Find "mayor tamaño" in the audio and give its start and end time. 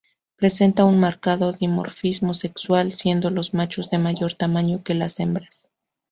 3.99-4.81